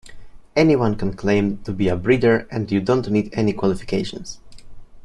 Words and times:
Anyone 0.55 0.95
can 0.95 1.13
claim 1.13 1.59
to 1.59 1.71
be 1.71 1.87
a 1.87 1.95
breeder 1.95 2.47
and 2.49 2.71
you 2.71 2.81
don't 2.81 3.07
need 3.11 3.29
any 3.33 3.53
qualifications. 3.53 4.39